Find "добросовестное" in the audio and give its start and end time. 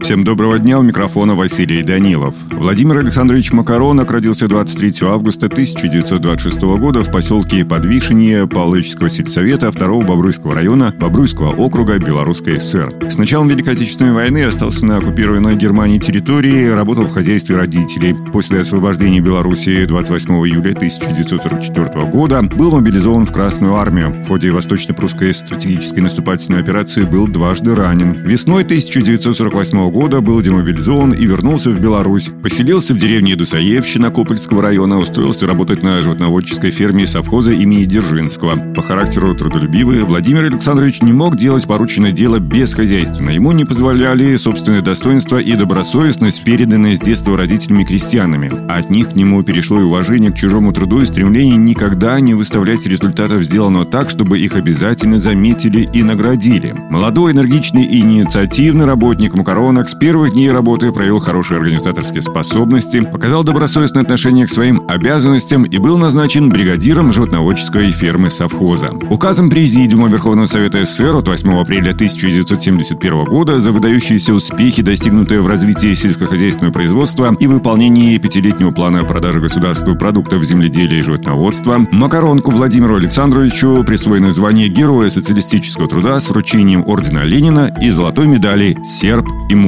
63.44-64.02